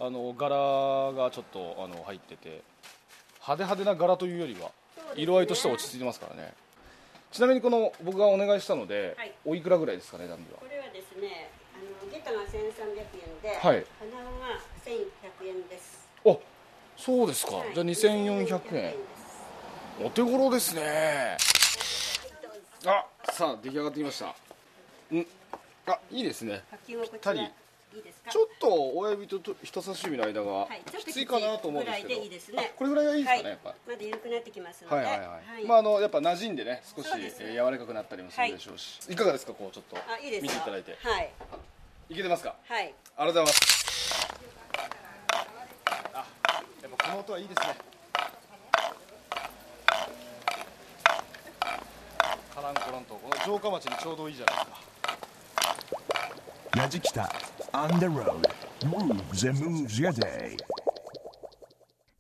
[0.01, 0.57] あの柄
[1.13, 2.63] がちょっとあの入ってて
[3.47, 4.73] 派手派手な柄というよりは
[5.15, 6.55] 色合いとしては落ち着いてますからね。
[7.31, 9.33] ちなみにこの僕がお願いしたので、はい。
[9.45, 10.59] おいくらぐらいですかねダミは。
[10.59, 13.59] これはですねあの下駄が1300円で、はい。
[13.61, 16.09] 鼻緒が1100円です。
[16.25, 16.41] お
[16.97, 17.75] そうですか、はい。
[17.75, 18.95] じゃあ2400円
[20.03, 21.37] お手頃ですね。
[22.85, 24.27] あさあ出来上がってきました。
[24.27, 25.27] ん？
[25.87, 26.63] あいいですね。
[26.87, 27.41] ぴったり。
[28.31, 30.69] ちょっと親指とと人差し指の間がは
[31.07, 32.21] きついかなと思うんですけど、
[32.77, 34.97] これぐらいがいいですかね、はいやっぱまだ緩くなってきますので。
[34.97, 35.25] はいはいは
[35.61, 39.97] い、まああのやっぱ馴染んでね少し、柔らかくなったりもするでしょうし、い、かがですかこうちょっと。
[40.23, 40.99] 見ていただいて。
[41.03, 41.33] はい。
[42.11, 42.55] いけてますか？
[42.69, 42.93] はい。
[43.17, 44.37] ありがとうございます。
[46.13, 46.27] あ
[46.83, 47.77] やっぱこの音はいいですね
[52.55, 54.61] カランコロンとこの城下町にちょうどいいじゃないで
[56.99, 57.21] すか。
[57.23, 57.29] Yajikita
[57.71, 58.43] on the road.
[58.81, 60.57] Grooves and moves your day.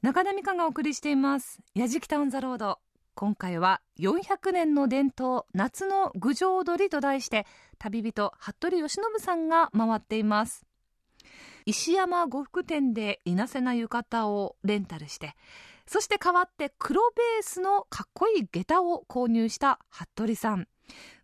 [0.02, 2.78] 中田美香がお送りしています「やじきた on the road」
[3.16, 7.44] 今回は400年の伝統夏の郡上踊りと題して
[7.80, 10.64] 旅人服部義信さんが回っています。
[11.64, 15.34] 石山呉服店で稲瀬な浴衣をレンタルして
[15.88, 20.68] そして代わって黒ベースのかっこいい下駄を購入した服部さん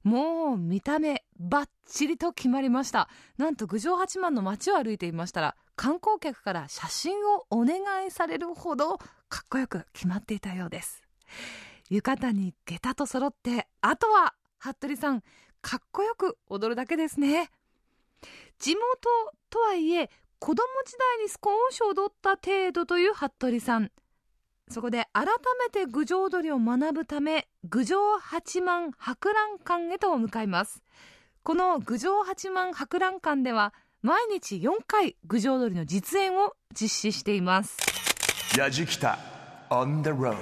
[0.02, 3.08] もう見た目バッチリと決まりました。
[3.38, 8.98] なんと郡上八幡の街を歩いていましたら観光客から写真をお願いされるほど
[9.28, 11.02] かっこよく決まっていたようです。
[11.90, 15.22] 浴衣に下駄と揃ってあとは服部さん
[15.60, 17.50] かっこよく踊るだけですね。
[18.58, 18.82] 地元
[19.50, 21.36] とはいえ子供時代に少
[21.70, 23.92] し踊った程度という服部さん。
[24.72, 25.26] そこで改
[25.60, 30.82] めて郡上踊りを学ぶため郡上八幡博覧館へと向かいます。
[31.42, 37.76] この郡上八幡博覧館では毎日4回郡上踊りの実演を実施しています。
[38.56, 39.18] Yajikita
[39.68, 40.36] on the road.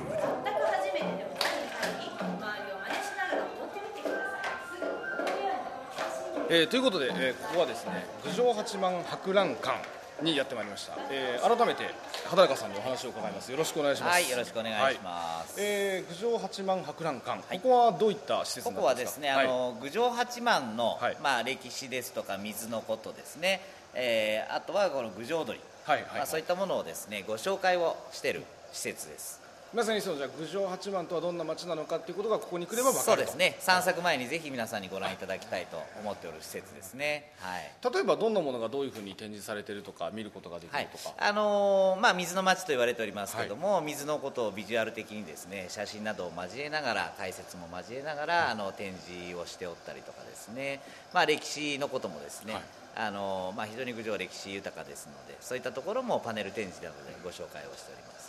[6.53, 11.85] えーということで、えーここはですね郡上八幡博覧館にやってまいりました、えー改めて
[12.29, 13.51] 畑中さんにお話を伺います。
[13.51, 14.13] よろしくお願いします。
[14.13, 15.57] はいよろしくお願いします。
[15.59, 17.61] えー郡上八幡博覧館、はい。
[17.61, 21.17] ここはどういった施設ここはですね、あの郡上八幡の、はい。
[21.23, 23.61] まあ、歴史ですとか水のことですね、
[23.95, 26.17] えーあとはこの郡上踊り、はいはいはい。
[26.19, 29.40] まあ、そういったものをですねご紹介をしている施設です
[29.73, 33.05] まさにそのじゃあ郡上八幡とはどんな町なのかっていうことがここに来れば分かると。
[33.05, 33.57] そうですね。
[33.61, 37.33] 散策前にぜひ皆さんにご覧いただきたいと思っておる施設ですね。
[37.39, 37.95] はい。
[37.95, 50.81] 例えばどんなものがどういうふうに展示されてるとか見ることができはいるとか、あのーまあ、水の町と言われておりますけども、水のことをビジュアル的にですね写真などを交えながら解説も交えながら、あの展示をしておったりとかですね、
[51.15, 52.63] まあ、歴史のこともですね、はい。
[52.97, 58.20] あのーまあ、非常に郡上は歴史豊かですのでそういったところもパネル展示などでご紹介をしております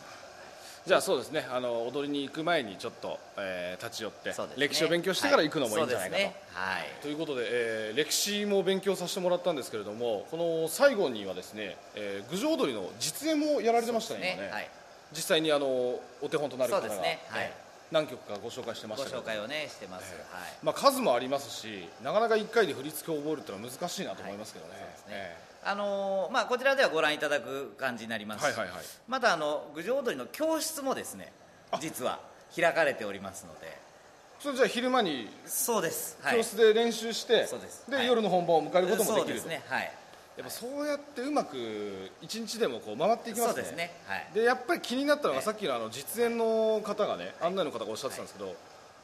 [0.86, 4.36] じゃあそうですねあの踊りに行く前にちょっと、えー立ち寄って、ね。
[4.58, 6.36] 歴史を勉強してから行くのもいいんじゃないかと、はいね。
[6.54, 7.02] はい。
[7.02, 14.52] ということで、えー歴史も勉強させてもらったんですけれどもこの最後にはですね、えー郡上踊りの実演もやられてましたね今ね。
[14.52, 14.70] はい、
[15.14, 17.20] 実際にあのお手本となる方が、そうですね。
[17.30, 17.44] はい。
[17.46, 19.22] えー何曲かご紹介してましごたけど。
[19.22, 20.22] 紹介をねしてます、はい。
[20.64, 25.06] まあ、数もありますしなかなか1回で振り付けを覚えるっていうのは難しいなと思いますけどね,、そうですね。
[25.12, 28.42] えあのーまあ、こちらではご覧いただく感じになります。
[28.42, 28.86] し、はいはいはい。
[29.08, 31.32] またあの郡上踊りの教室もですね
[31.80, 32.20] 実は
[32.56, 33.68] 開かれておりますので。
[33.68, 33.92] ー
[34.42, 37.86] それじゃあ昼間にそうです、はい、教室で練習して、そうです。
[37.92, 38.08] はい。
[38.08, 39.64] 夜の本番を迎えることもそうできると、ですね。
[39.68, 39.92] はい
[40.42, 43.54] やっぱそうやってうまく一日でもこう回っていきますね。
[43.54, 43.92] そうですね。
[44.08, 44.28] はい。
[44.34, 48.56] でやっぱり気になったのがええさっきのあの実演の方がね案内の方がおっしゃってたんですけど、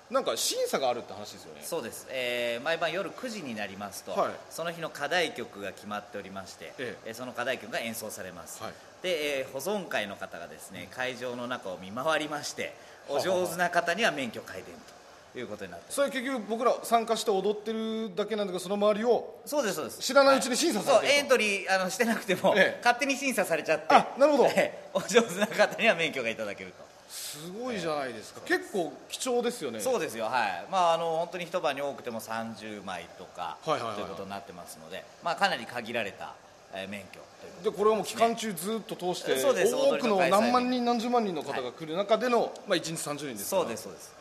[0.09, 1.61] なんか審査があるって話ですよね。
[1.63, 4.31] そうです、えー毎晩夜9時になりますと、はい。
[4.49, 7.11] その日の課題曲が決まっておりまして、ええ。
[7.11, 8.73] ーその課題曲が演奏されます、はい。
[9.03, 12.73] で、えー保存会の方がですね会場の中を見回りまして
[13.09, 14.96] お上手な方には免許開伝と
[15.39, 19.99] いうことになってそれ結局僕ら参加して踊ってるだけなんだけどその周りをそうですそうです。
[19.99, 21.13] 知らないうちに審査されてると。
[21.13, 22.81] そうエントリーあのしてなくても、ええ。
[22.83, 24.45] 勝手に審査されちゃってあなるほど。
[24.45, 26.87] ええお上手な方には免許がいただけると。
[27.09, 29.79] すごいじゃないですか、結構貴重ですよね。
[29.79, 30.65] そうですよはい。
[30.71, 33.89] まああの本当に一晩に多くても30枚とか、はいはいはい。
[33.89, 36.33] はいということになってますのでまあかなり限られた、
[36.73, 37.77] えー免許ということで。
[37.77, 44.13] これはもう期間中ずっと通して、そうです多くの何万人何十万人の方が来る中での、まあ、1日30人ですそうですそうです、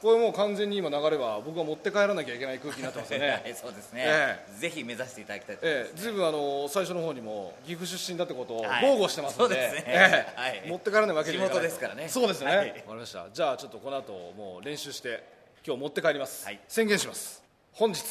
[0.00, 8.86] これもう完全に今流れは僕は持って帰らなきゃいけない空気になってますよ はいねそうですね、えぜひ目指していただきたいと思います、ええ、ずいぶんあの最初の方にも岐阜出身だってことをはい。
[8.86, 9.84] 豪語してますので,、そうですね。
[9.86, 10.40] ええ。
[10.40, 10.62] はい。
[10.66, 11.62] 持って帰らないわけにはいかない。
[11.62, 12.08] 地元ですからね。
[12.08, 12.68] そうですね、はい。
[12.68, 13.26] わかりました。
[13.32, 15.22] じゃあちょっとこの後もう練習して
[15.66, 16.60] 今日持って帰ります、はい。
[16.68, 17.42] 宣言します。
[17.72, 18.02] 本日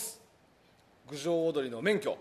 [1.07, 2.17] 郡上踊りの免許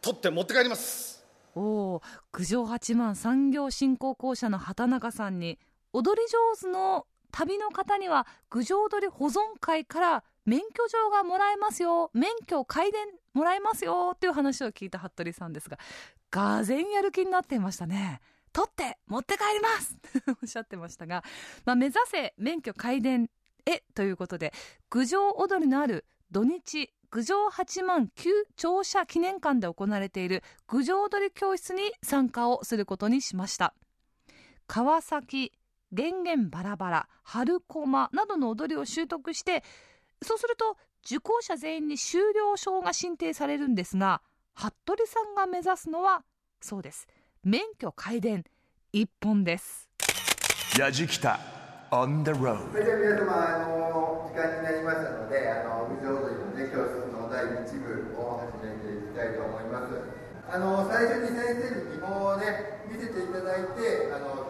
[0.00, 1.24] 取って持って帰ります。
[1.54, 1.60] お
[1.94, 5.58] お郡上八幡産業振興公社の畑中さんに
[5.92, 12.10] 踊り上手の旅の方には郡上踊保存会から免許状がもらえますよ。
[12.14, 14.12] 免許改伝もらえますよ。
[14.14, 15.78] っていう話を聞いた服部さんですが
[16.30, 18.22] がぜんやる気になっていましたね。
[18.54, 19.98] 取って持って帰ります。
[20.42, 21.22] おっしゃってましたが、
[21.66, 23.28] まあ、目指せ免許改伝
[23.66, 24.54] へということで
[24.88, 33.74] 郡上踊りのある土日郡上八幡旧庁舎記念館で行われている郡上踊り教室に参加をすることにしました。
[34.66, 35.52] 川崎
[35.92, 39.62] 源元バラバラ春駒などの踊りを習得して
[40.22, 44.22] そうすると受講者全員に修了証が申請されるんですが
[44.54, 46.22] 服部さんが目指すのは
[46.60, 47.06] そうです。
[47.44, 48.42] 免許改伝
[48.92, 49.88] 一本です。
[50.78, 51.38] やじきた
[51.90, 59.94] on the road それでは皆様あの時間になりましたのであの郡上踊りのね教室の第1部を始めていきたいと思います。
[60.48, 64.45] あの最初に先生に見本をね見せていただいてあの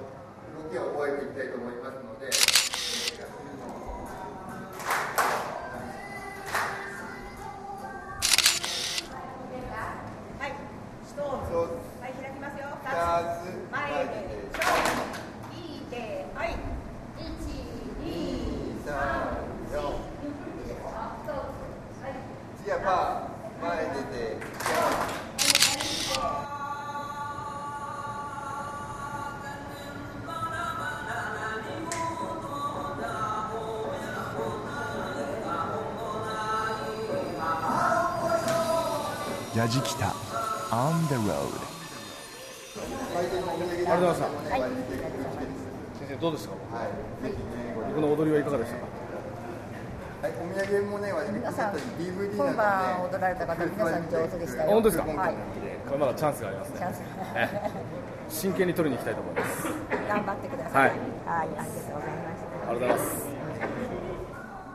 [0.67, 2.56] 動きを覚えていきたいと思いますので。
[39.67, 40.15] やじきた
[40.71, 41.51] on the road
[43.19, 43.27] あり
[43.85, 44.29] がとうございました
[45.99, 46.55] 先生どうですか？
[47.89, 48.87] 僕の踊りはいかがでしたか？
[50.23, 55.05] はい、お土産もね、私皆さん DVD 今晩踊られた方皆さん上手でした本当ですか？
[55.05, 55.35] はい。
[55.35, 56.77] これまだチャンスがありますね。
[56.79, 57.03] チャンス
[57.35, 57.71] ええ
[58.29, 59.67] 真剣に取りに行きたいと思います。
[60.09, 60.83] 頑張ってください。
[60.83, 60.91] はい。
[60.91, 62.71] はい、ありがとうございました。
[62.71, 63.27] ありがとうございます。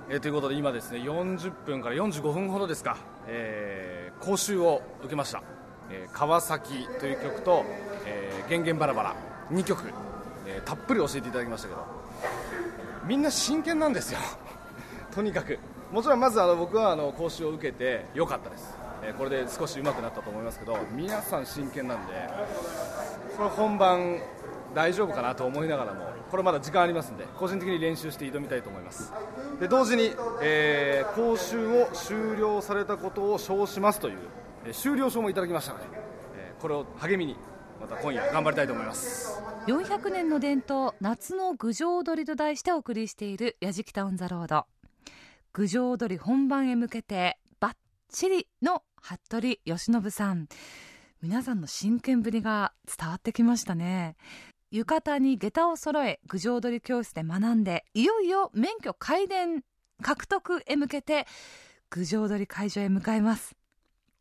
[0.10, 5.42] えーということで今ですね40分から45分ほどですか、えー講習を受けました、
[5.90, 7.66] え川崎という曲と
[8.06, 9.16] 「えー、ゲンゲンバラバラ」
[9.52, 9.84] 2曲、
[10.46, 12.02] えーたっぷり教えていただきましたけど。
[13.06, 14.20] みんな真剣なんですよ。
[15.14, 15.58] とにかく。
[15.92, 22.14] もちろんまずあの僕はあの講習を受けてよかったです、えーこれで少し上手くなったと思いますけど皆さん真剣なんで
[23.36, 24.22] これ本番
[24.74, 29.12] 大丈夫かなと思いながらもこれまだ時間ありますんで個人的に練習して挑みたいと思います。
[29.62, 34.18] で同時に、えー講習を終了されたことを証しますという、
[34.66, 35.86] えー終了証もいただきましたので、
[36.36, 37.36] えーこれを励みに
[37.80, 39.40] また今夜頑張りたいと思います。
[39.68, 44.66] 400年の伝統夏の郡上踊りと題してお送りしている「やじきた on the road」
[45.54, 47.74] 郡上踊り本番へ向けてバッ
[48.10, 50.48] チリの服部由伸さん。
[51.22, 54.16] 皆さんの真剣ぶりが伝わってきましたね。
[54.72, 59.64] 浴衣に下駄を揃え郡上踊り教室で学んでいよいよ免許改伝
[60.02, 61.28] 獲得へ向けて
[61.90, 63.56] 郡上踊り会場へ向かいます。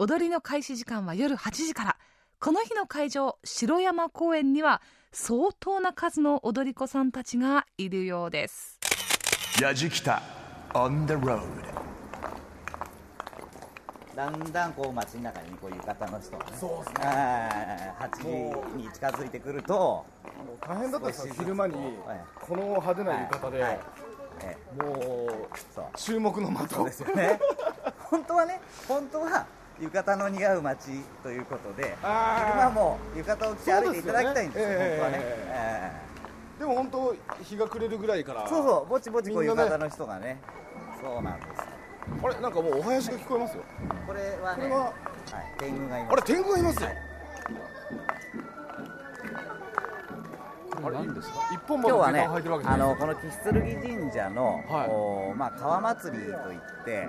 [0.00, 1.96] 踊りの開始時間は夜8時から
[2.40, 4.82] この日の会場城山公園には
[5.12, 8.80] 相当な数の踊り子さんたちがいるようです。
[9.60, 10.22] やじきた
[10.72, 11.89] on the road.
[14.20, 17.94] だんだんこう街の中にこう浴衣の人がねそうですね。
[17.98, 20.04] 8時に近づいてくると
[20.61, 22.20] 大変だったですよ昼間にはい。
[22.38, 23.80] この派手な浴衣で、はい。
[24.42, 24.83] ええ。
[24.83, 25.28] もう
[25.96, 26.85] 注目の的。
[26.85, 27.40] ですよね。
[28.11, 29.46] 本当はね本当は
[29.80, 35.92] 浴衣の似合う街ということで昼間も浴衣を着て歩いていただきたいんですよ本当はね、え
[36.59, 36.61] え。
[36.61, 40.38] でも本当日が暮れるぐらいからえそうそうぼちぼちこう浴衣の人がね。
[41.02, 41.80] そうなんです
[42.23, 43.62] あれなんかもうお囃子が聞こえますよ。
[44.07, 44.94] これはねこれははい、
[45.59, 46.12] 天狗がいます。
[46.12, 46.96] あれ天狗がいますよ、はい。
[50.83, 51.35] あれ何ですか？
[51.53, 52.20] 一本今日はね
[52.64, 54.88] あのこの岸剣神社の、はい。
[54.90, 57.09] おまあ、川祭りといって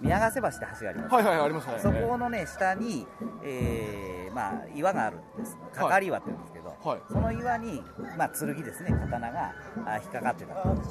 [0.00, 1.78] 宮ヶ瀬橋って橋があります、はいはいはいありますね。
[1.80, 3.06] そこのね下に、
[3.42, 5.56] えーまあ、岩があるんです。
[5.74, 7.00] かかり岩って言うんですけど、はい。
[7.10, 7.82] その岩に、
[8.16, 9.54] まあ、剣ですね刀が
[9.86, 10.84] あ引っかかってたで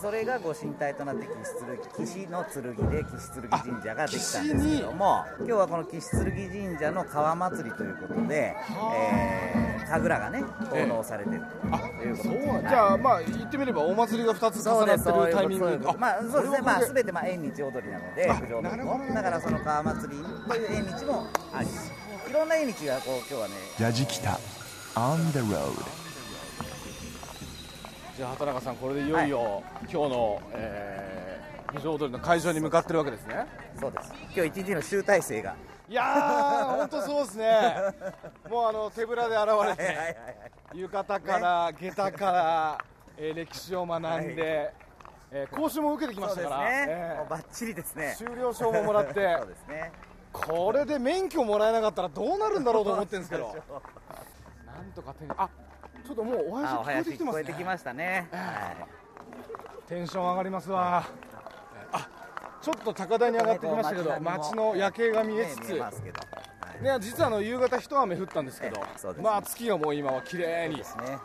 [0.00, 8.56] それがご神体となって岸剣岸の剣で岸剣神社ができたんですけども今日はこの岸剣神社の川祭りということで、
[8.94, 12.32] えー神楽がね奉納されてるあということそう。
[12.34, 15.78] で、じゃあまあ言ってみればお祭りが2つ重なってですそういうるタイミング。
[15.98, 16.58] まあそうですね。
[16.62, 24.40] まあすべてまあ縁日踊りなのであ郡上なるほどのだからその川祭りという縁日もありいろんな縁日がこう今日はねやじきた。
[24.96, 26.05] On the road
[28.16, 33.46] じゃあ畑中さんこれでいよいよ、今日の、えー、郡上踊りの会場に向かってるわけですね。
[33.78, 34.10] そうです。
[34.34, 35.54] 今日一日の集大成が。
[35.86, 37.76] いやー本当そうですね。
[38.48, 40.02] もうあの手ぶらで現れはいはいはいては
[40.72, 40.78] い。
[40.80, 42.78] 浴衣から、下駄から、
[43.18, 44.72] えー歴史を学んで、
[45.30, 46.86] えー講習も受けてきましたから、ね。
[46.88, 48.14] えーもうバッチリですね。
[48.16, 49.92] 修了証ももらって そうですね。
[50.32, 53.54] これで免許もらえなかったらどうなるんだろうと思ってるんですけど。
[54.64, 55.50] なんとか手にあ
[56.06, 57.32] ちょっともうおあお囃子聞こえてきてますね。
[57.32, 58.38] 聞こえてきましたね、は
[59.86, 59.88] い。
[59.88, 61.04] テンション上がりますわ。
[61.92, 62.08] あ
[62.62, 66.20] ちょっと高台に上がってきましたけど街の夜景が見えつつ、ね見えますけど。
[66.82, 68.80] ね、実はあの夕方一雨降ったんですけど、
[69.22, 70.76] まあ月がもう今は綺麗に。
[70.76, 71.18] ですね。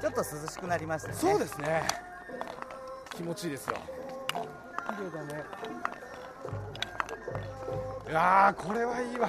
[0.00, 1.14] ちょっと涼しくなりましたね。
[1.14, 1.82] そうですね。
[3.16, 3.76] 気持ちいいですよ。
[4.96, 5.42] 綺麗だね。
[8.10, 9.28] いやーこれはいいわ。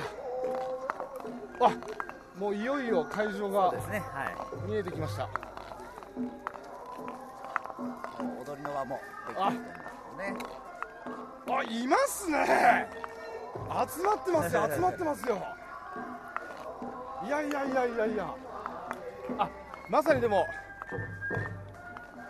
[1.61, 1.71] あ
[2.37, 3.73] もういよいよ会場が
[4.67, 5.29] 見えてきました。
[8.17, 9.77] 踊りの輪もできてると思うんです
[10.17, 10.35] よね。
[11.47, 12.89] あいますね。
[13.87, 15.37] 集まってますよ 集まってますよ。
[17.25, 18.27] いやいやいやいやいや。
[19.37, 19.49] あ
[19.89, 20.45] まさにでも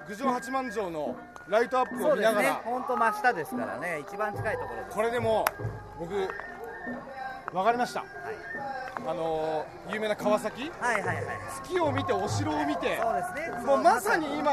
[0.07, 1.15] 郡上八幡城の
[1.47, 3.99] ライトアップを見ながら、本当真下ですからね。
[3.99, 5.45] 一番近いところこれでも
[5.97, 6.13] 僕
[7.51, 8.03] 分かりました、
[9.05, 10.71] あのー有名な川崎？
[10.79, 11.25] はいはいはい。
[11.63, 12.99] 月を見てお城を見て。
[13.01, 13.65] そうですね。
[13.65, 14.51] もうまさに今。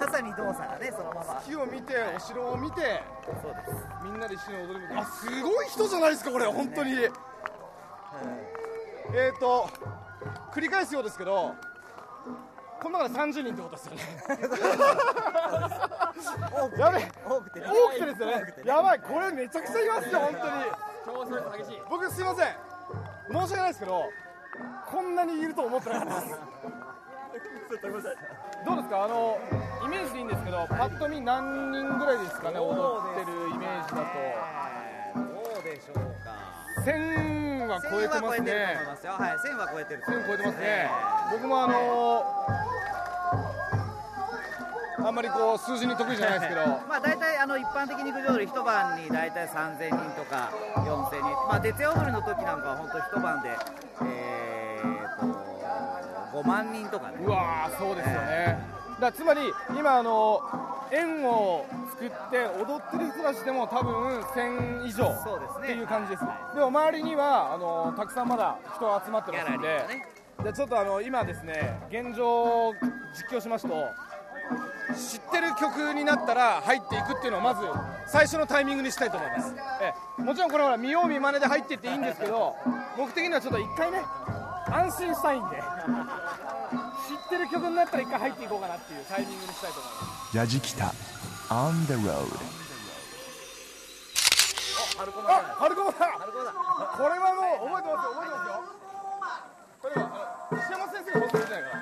[0.00, 1.40] まさに動作がねそのまま。
[1.42, 3.02] 月を見てお城を見て
[3.42, 3.72] そうです。
[4.04, 9.68] みんなで一緒に踊りもあすごい人じゃないですかこれ本当に、えーと
[10.52, 11.54] 繰り返すようですけど
[12.82, 14.02] この中で30人ってことですよね。
[16.78, 17.12] やべえ。
[17.28, 17.66] 多くてね。
[17.68, 18.54] 多くてですよね。
[18.64, 19.00] やばい。
[19.00, 21.82] これめちゃくちゃいますよ本当に。
[21.90, 22.71] 僕すいません
[23.30, 24.04] 申し訳ないですけど
[24.90, 26.32] こんなにいると思ってなかったです。
[28.64, 29.04] どうですか？
[29.04, 29.38] あの
[29.86, 34.04] イメージでいいんですけどパッと見何人ぐらいですかね踊ってるイメージだと。
[35.14, 36.30] どうでしょうか
[36.84, 39.12] ？1000は超えてます1000は超えてると思いねますよ。
[39.12, 40.90] はい1000は超えてる1000超えてますね。
[41.32, 41.72] 僕もあの
[45.04, 46.66] あんまりこう数字に得意じゃないですけど。
[46.88, 51.24] まあ大体あの一般的に郡上踊り一晩に大体3000人とか4000人。
[51.48, 53.56] まあ徹夜踊りの時なんかは本当一晩で
[54.02, 57.14] えーと5万人とかね。
[57.20, 58.58] うわーそうですよね、
[58.94, 59.40] だからつまり
[59.76, 60.40] 今あの
[60.90, 65.14] 円を作って踊ってる人たちでも多分1000以上。
[65.22, 65.64] そうですね。
[65.64, 66.54] っていう感じです、はい。
[66.54, 69.68] でも周りにはあのたくさんまだ人集まってますんで。
[69.68, 70.06] ね。
[70.42, 72.26] でちょっとあの今ですね現状
[72.68, 72.74] を
[73.14, 73.74] 実況しますと
[74.94, 77.62] 知ってる曲になったら入っていくっていうのをまず
[78.06, 79.54] 最初のタイミングにしたいと思います。
[79.80, 80.22] ええ。
[80.22, 82.54] もちろんこれは見よう見まねで入っていっていいんですけど
[82.98, 84.02] 目的にはちょっと一回ね
[84.70, 85.56] 安心したいんで。
[85.56, 90.36] 知ってる曲になったら一回入っていこうかなっていうタイミングにしたいと思います。
[90.36, 90.92] ヤジキタ
[91.48, 92.26] On the road
[94.96, 95.92] 春子あ春子だ。
[95.92, 96.52] 春子だ。
[96.52, 98.52] これはもう覚えてますよ覚えてますよ。
[99.82, 100.02] これは
[100.52, 101.81] 石山先生が持ってるんじゃないかな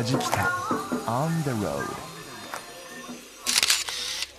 [0.00, 0.44] ヤジキタ
[1.06, 1.84] On the road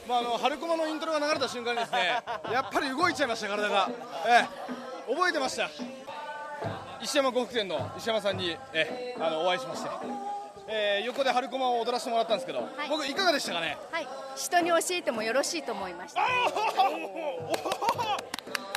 [0.08, 2.20] まあ、あの春駒のイントロが流れた瞬間にですね
[2.52, 3.90] やっぱり動いちゃいました体が、
[4.28, 4.48] え
[5.10, 5.70] え、覚えてました。
[7.02, 9.90] 石山呉服店の石山さんに、ええ、あのお会いしまして、
[10.68, 12.64] えー横で春駒を踊らせてもらったんですけど、い。
[12.90, 13.78] 僕いかがでしたかね？
[13.92, 16.22] はい、人に教えてもよろしいと思いました。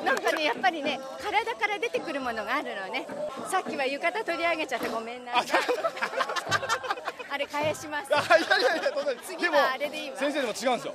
[0.04, 3.06] なんかね、やっぱりね、体から出てくるものがあるのね。
[3.50, 5.60] さっきは浴衣取り上げちゃってごめんなさい。
[7.34, 8.16] あれ返します。
[8.16, 8.92] あいやいやいや
[9.26, 10.16] 次はあれでいいわ。
[10.16, 10.94] 先生でも違うんですよ。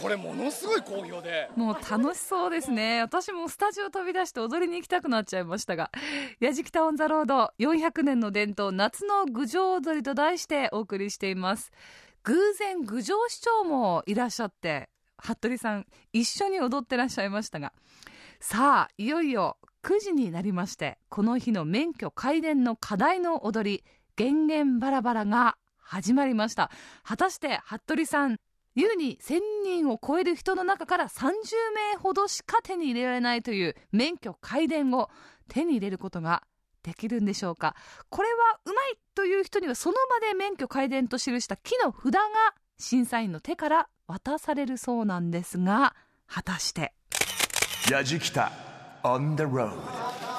[0.00, 1.50] これものすごい好評で。
[1.56, 3.00] もう楽しそうですね。
[3.00, 5.90] 私もスタジオ飛び出して踊りに行きたくなっちゃいましたが
[6.38, 11.72] 「やじきた on the road」400年の伝統夏の郡上踊りと題してお送りしています。
[12.22, 17.72] 偶然郡上市長もいらっしゃって服部さん一緒に踊ってらっしゃいましたが。
[18.38, 23.84] さあいよいよ9時になりましてこの日の免許開伝の課題の踊り
[24.16, 25.56] 「源々バラバラ」が
[25.90, 26.70] 始まりました。
[27.02, 28.36] 果たして服部さん
[28.76, 31.32] 優に1000人を超える人の中から30
[31.92, 35.10] 名ほどしか手に入れられないという免許開伝を
[35.48, 36.44] 手に入れることが
[36.84, 37.74] できるんでしょうか。
[38.08, 42.20] これはうまいという人にはその場で免許開伝と記した木の札が
[42.78, 45.96] 審査員の手から渡されるそうなんですが
[46.28, 46.92] 果たして。
[47.90, 48.52] ヤジキタ
[49.02, 50.29] On the road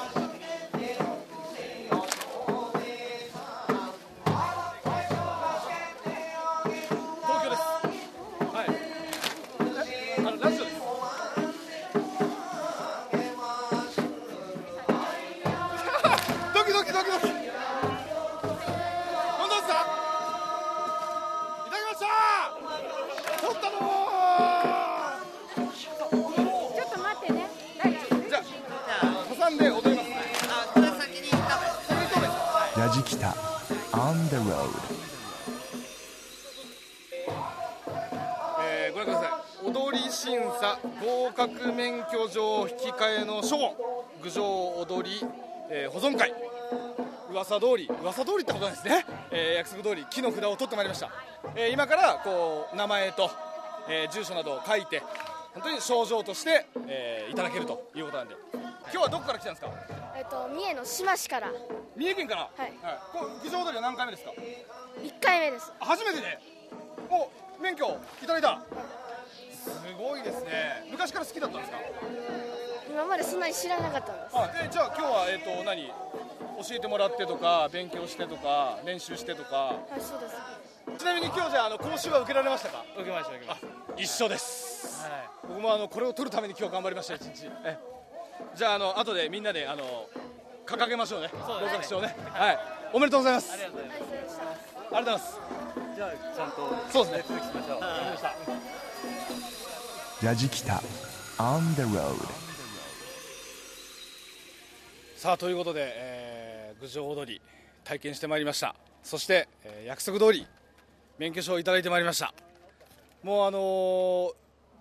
[34.40, 34.70] road.
[38.64, 39.28] えーご覧くださ
[39.64, 39.70] い。
[39.70, 44.06] 踊り審査合格免許状引き換えの書庫。
[44.22, 44.44] 郡上
[44.82, 45.26] 踊り、
[45.70, 46.34] えー保存会。
[47.32, 51.10] 噂通り噂通りってことなんですね、えー約束通り木の札を取ってまいりました、
[51.56, 53.32] えー今からこう名前と、
[53.90, 55.02] えー住所などを書いて
[55.54, 58.36] 本当に賞状として、えーいただけるということなんで。
[58.92, 59.72] 今日はどこから来たんですか？
[60.18, 61.52] えっと、三重の志摩市から
[61.96, 62.50] 三重県から？
[62.56, 62.74] はい。
[63.12, 64.32] こう郡上踊りは何回目ですか
[65.02, 65.72] ？1回目です。
[65.80, 66.40] あ初めてで？
[67.10, 67.30] お
[67.62, 67.86] 免許
[68.24, 68.62] いただいた。
[69.52, 69.70] す
[70.00, 70.88] ごいですね。
[70.90, 71.78] 昔から好きだったんですか？
[72.90, 74.38] 今までそんなに知らなかったんです。
[74.38, 75.88] あえじゃあ今日はえっ、と何？
[75.88, 79.56] 教えてもらってとか勉強してとか練習してとか。
[79.56, 80.36] はいそうです。
[80.98, 82.86] ちなみに今日じゃああの講習は受けられましたか？
[82.96, 83.68] 受けました受けました。
[84.02, 85.06] 一緒です、
[85.48, 87.50] 僕もあのこれを取るために今日頑張りました一日。
[87.66, 87.78] え。
[88.56, 90.08] じゃああの後でみんなであの
[90.66, 91.30] 掲げましょうね。
[91.34, 92.16] 合格賞ね。
[92.32, 92.60] はい
[92.94, 93.34] おめでとうござい。
[93.36, 94.40] ますありがとうございます。
[94.92, 95.40] ありがとうございます。
[95.96, 96.58] じゃあちゃんと
[96.92, 97.38] そうですね。
[97.38, 97.80] 続きしましょう。
[97.80, 98.36] わかりました
[100.22, 100.80] Yajikita
[101.38, 102.16] on the road.
[105.16, 107.42] さあということで、えー、郡上踊り
[107.84, 108.76] 体験してまいりました。
[109.04, 110.48] そして、えー約束通り
[111.18, 112.34] 免許証をいただいてまいりました。
[113.24, 114.34] もうあのー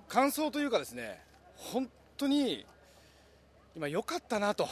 [0.08, 1.20] 感想というかですね
[1.54, 2.66] 本当に
[3.76, 4.68] 今良かったなと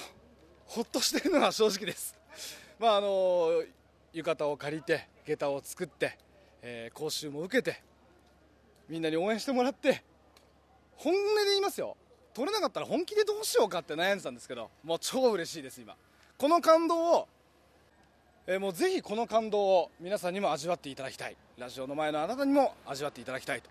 [0.69, 2.14] ほっとしてるのが正直です。
[2.79, 3.64] まああの
[4.12, 6.19] 浴衣を借りて下駄を作って、
[6.62, 7.83] えー講習も受けて
[8.89, 10.05] みんなに応援してもらって
[10.97, 11.97] 本音で言いますよ。
[12.35, 15.97] 取れなかったら本気でどうしようかって悩んでたんですけどもう超嬉しいです今。
[16.37, 17.29] この感動を、
[18.47, 21.37] えーもうぜひこの感動を皆さんにも味わっていただきたい。
[21.57, 23.71] ラジオの前のあなたにも味わっていただきたいと。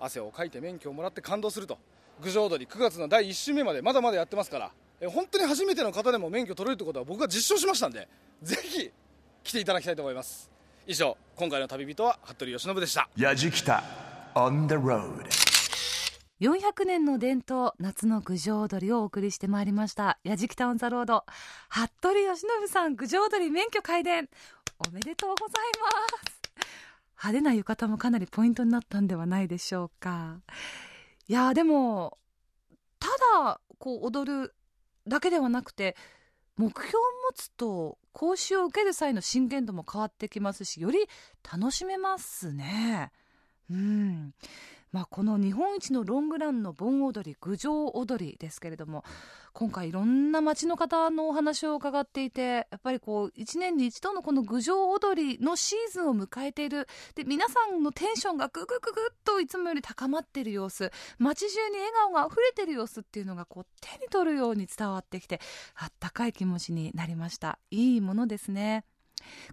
[0.00, 1.78] 汗をかいて免許をもらって感動すると。
[2.20, 8.08] 郡上踊り9月の第1週目までまだまだやってますから、えー本当に初めての方でも免許取れるってことは僕が実証しましたんで
[8.42, 8.90] ぜひ
[9.44, 10.50] 来ていただきたいと思います。
[10.86, 13.08] 以上今回の旅人は服部由伸でした。
[13.16, 13.82] Yajikita
[14.34, 15.26] on the road.
[16.40, 20.18] 400年の伝統夏の郡上踊りをお送りしてまいりました。
[20.22, 21.24] やじきたオンザロード
[21.68, 24.28] 服部由伸さん郡上踊り免許開伝。
[24.78, 25.90] おめでとうございま
[26.30, 26.66] す。
[27.20, 30.36] 派手な浴衣もかなりポイントになったんではないでしょうか。
[31.26, 32.16] いやでも
[33.00, 33.08] た
[33.42, 34.54] だこう踊る
[35.08, 35.96] だけではなくて
[36.56, 37.00] 目標を
[37.30, 40.98] 持つと講習を受ける際の真剣度も変わってきますしより
[41.50, 43.12] 楽しめますね。
[43.70, 44.34] うん。
[44.92, 49.04] まあ、この日本一のロングランの盆踊り郡上踊りですけれども
[49.52, 65.40] 今回いろんな町の方のお話を伺っていてやっぱりこう1年に一度のこの郡上踊りのシーズンを迎えているで皆さんのテンションがググググッといつもより高まっている様子街中に笑顔が溢れている様子っていうのがこう手に取るように伝わってきて
[65.74, 67.58] あったかい気持ちになりました。
[67.70, 68.84] いいものですね。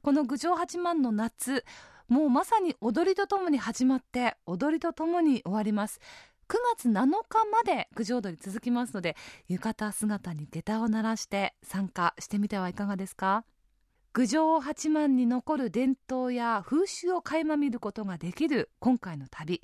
[0.01, 1.65] この郡上八幡の夏
[2.07, 5.99] もうまさに踊りとともに始まって踊りとともに終わります。
[6.47, 6.91] 9月7
[7.27, 9.15] 日まで郡上踊り続きますので
[9.47, 13.43] 浴衣姿に下駄を鳴らして参加してみてはいかがですか？
[14.13, 19.61] 郡上八幡に残る伝統や風習を垣間見ることができる今回の旅。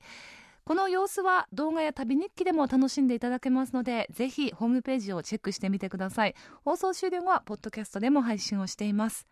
[0.64, 6.36] この様子は動画や旅日記でも楽しんでいただけますのでぜひホームページをチェックしてみてください。
[6.66, 9.28] 放送終了後はポッドキャストでも配信をしています。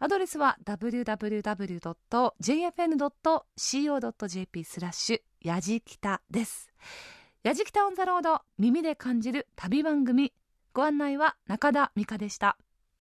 [0.00, 1.24] アドレスは www.jfn.co.jp
[4.64, 6.70] スラッシュやじきたです。
[7.42, 10.32] やじきたオンザロード耳で感じる旅番組。
[10.72, 12.56] ご案内は中田美香でした。